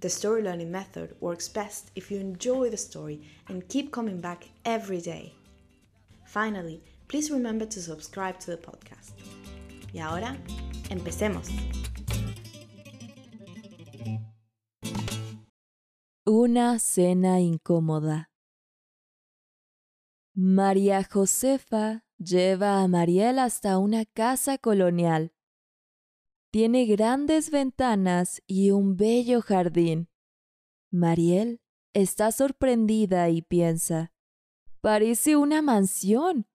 [0.00, 4.48] the story learning method works best if you enjoy the story and keep coming back
[4.64, 5.32] every day.
[6.26, 9.12] Finally, please remember to subscribe to the podcast.
[9.92, 10.36] Y ahora,
[10.90, 11.48] empecemos.
[16.26, 18.30] Una cena incómoda.
[20.34, 25.32] María Josefa lleva a Mariel hasta una casa colonial.
[26.54, 30.08] Tiene grandes ventanas y un bello jardín.
[30.92, 31.60] Mariel
[31.94, 34.12] está sorprendida y piensa,
[34.80, 36.46] parece una mansión.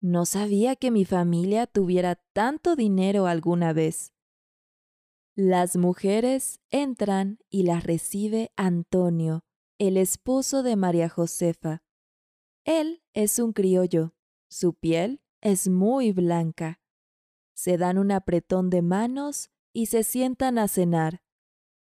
[0.00, 4.12] No sabía que mi familia tuviera tanto dinero alguna vez.
[5.34, 9.42] Las mujeres entran y las recibe Antonio,
[9.78, 11.82] el esposo de María Josefa.
[12.64, 14.14] Él es un criollo.
[14.48, 16.79] Su piel es muy blanca.
[17.60, 21.20] Se dan un apretón de manos y se sientan a cenar.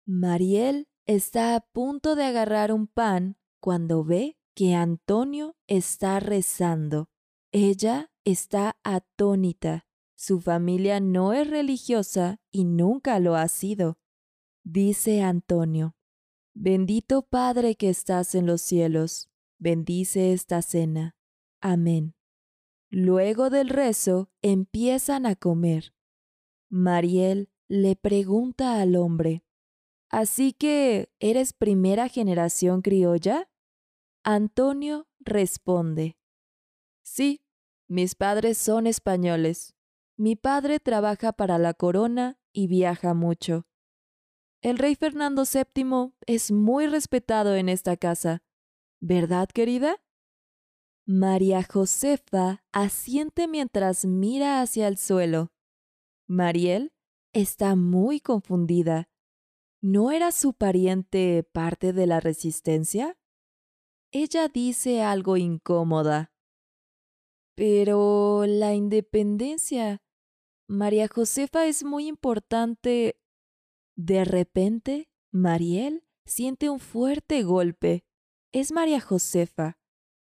[0.05, 7.09] Mariel está a punto de agarrar un pan cuando ve que Antonio está rezando.
[7.51, 9.87] Ella está atónita.
[10.15, 13.97] Su familia no es religiosa y nunca lo ha sido.
[14.63, 15.95] Dice Antonio,
[16.53, 21.15] Bendito Padre que estás en los cielos, bendice esta cena.
[21.61, 22.13] Amén.
[22.95, 25.95] Luego del rezo empiezan a comer.
[26.69, 29.43] Mariel le pregunta al hombre,
[30.11, 33.49] ¿Así que eres primera generación criolla?
[34.23, 36.19] Antonio responde,
[37.01, 37.43] Sí,
[37.87, 39.73] mis padres son españoles.
[40.15, 43.65] Mi padre trabaja para la corona y viaja mucho.
[44.61, 48.43] El rey Fernando VII es muy respetado en esta casa.
[48.99, 50.02] ¿Verdad, querida?
[51.05, 55.51] María Josefa asiente mientras mira hacia el suelo.
[56.27, 56.93] Mariel
[57.33, 59.09] está muy confundida.
[59.81, 63.17] ¿No era su pariente parte de la resistencia?
[64.11, 66.31] Ella dice algo incómoda.
[67.55, 70.01] Pero la independencia.
[70.69, 73.19] María Josefa es muy importante.
[73.97, 78.05] De repente, Mariel siente un fuerte golpe.
[78.53, 79.77] Es María Josefa,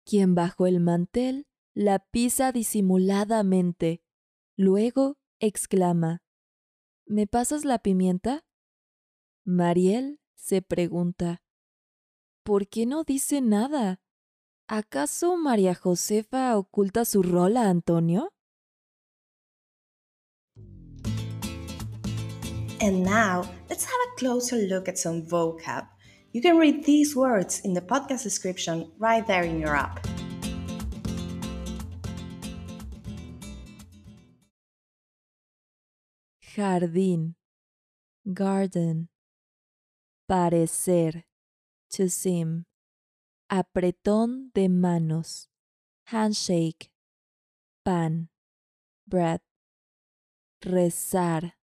[0.06, 4.02] quien bajo el mantel la pisa disimuladamente.
[4.56, 6.22] Luego exclama,
[7.08, 8.44] ¿Me pasas la pimienta?
[9.44, 11.40] Mariel se pregunta,
[12.42, 14.00] ¿por qué no dice nada?
[14.66, 18.32] ¿Acaso María Josefa oculta su rol a Antonio?
[22.80, 25.95] And now, let's have a closer look at some vocab.
[26.36, 30.06] You can read these words in the podcast description right there in your app.
[36.44, 37.36] Jardín,
[38.34, 39.08] garden.
[40.28, 41.24] Parecer,
[41.92, 42.66] to seem.
[43.50, 45.48] Apretón de manos,
[46.08, 46.90] handshake.
[47.82, 48.28] Pan,
[49.08, 49.40] bread.
[50.66, 51.54] Rezar,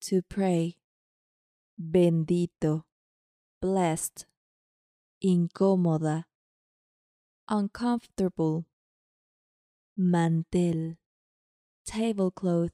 [0.00, 0.74] to pray.
[1.80, 2.82] Bendito,
[3.60, 4.26] blessed.
[5.24, 6.24] Incómoda,
[7.48, 8.66] uncomfortable.
[9.96, 10.96] Mantel,
[11.86, 12.72] tablecloth.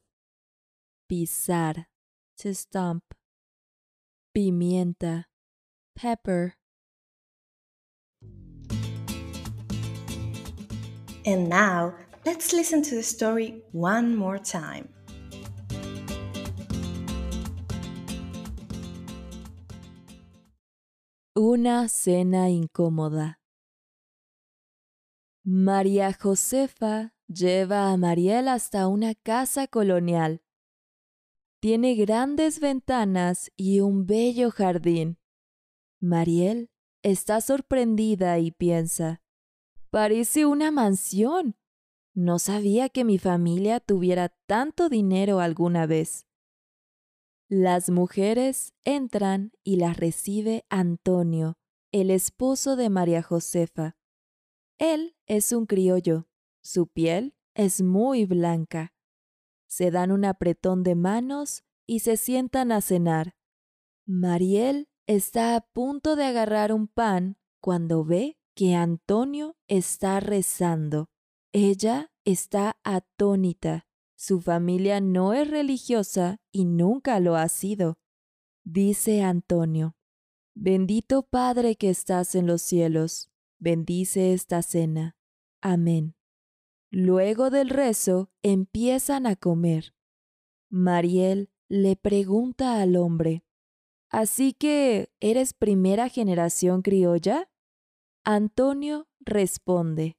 [1.11, 1.87] Pisar,
[2.39, 3.05] to stomp.
[4.35, 5.27] Pimienta,
[5.95, 6.55] pepper.
[11.25, 11.95] And now,
[12.25, 14.89] let's listen to the story one more time.
[21.35, 23.41] Una cena incómoda.
[25.43, 30.43] María Josefa lleva a Mariel hasta una casa colonial.
[31.59, 35.17] Tiene grandes ventanas y un bello jardín.
[36.01, 36.69] Mariel
[37.03, 39.23] está sorprendida y piensa,
[39.89, 41.57] parece una mansión.
[42.13, 46.27] No sabía que mi familia tuviera tanto dinero alguna vez.
[47.55, 51.59] Las mujeres entran y las recibe Antonio,
[51.93, 53.95] el esposo de María Josefa.
[54.79, 56.31] Él es un criollo.
[56.63, 58.95] Su piel es muy blanca.
[59.67, 63.37] Se dan un apretón de manos y se sientan a cenar.
[64.07, 71.11] Mariel está a punto de agarrar un pan cuando ve que Antonio está rezando.
[71.53, 73.87] Ella está atónita.
[74.25, 77.99] Su familia no es religiosa y nunca lo ha sido.
[78.63, 79.97] Dice Antonio,
[80.55, 85.17] Bendito Padre que estás en los cielos, bendice esta cena.
[85.61, 86.15] Amén.
[86.89, 89.93] Luego del rezo empiezan a comer.
[90.71, 93.45] Mariel le pregunta al hombre,
[94.09, 97.51] ¿Así que eres primera generación criolla?
[98.23, 100.17] Antonio responde,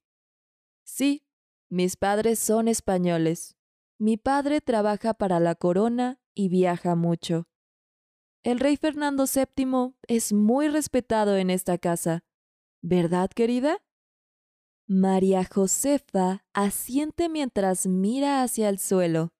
[0.83, 1.25] Sí,
[1.69, 3.55] mis padres son españoles.
[4.03, 7.47] Mi padre trabaja para la corona y viaja mucho.
[8.44, 12.25] El rey Fernando VII es muy respetado en esta casa.
[12.81, 13.81] ¿Verdad, querida?
[14.89, 19.31] María Josefa asiente mientras mira hacia el suelo.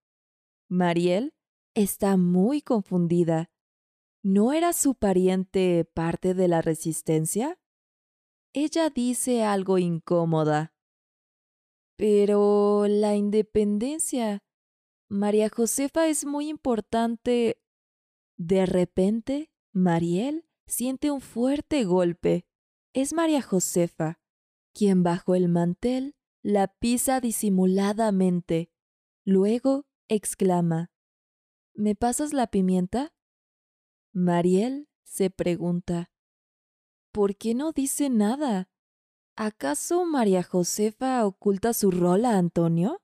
[0.70, 1.34] Mariel
[1.74, 3.52] está muy confundida.
[4.24, 7.60] ¿No era su pariente parte de la resistencia?
[8.54, 10.74] Ella dice algo incómoda.
[11.98, 14.42] Pero la independencia.
[15.14, 17.62] María Josefa es muy importante.
[18.36, 22.48] De repente, Mariel siente un fuerte golpe.
[22.94, 24.20] Es María Josefa,
[24.74, 28.72] quien bajo el mantel la pisa disimuladamente.
[29.24, 30.92] Luego exclama
[31.76, 33.14] ¿Me pasas la pimienta?
[34.14, 36.12] Mariel se pregunta,
[37.12, 38.72] ¿por qué no dice nada?
[39.36, 43.04] ¿Acaso María Josefa oculta su rol a Antonio?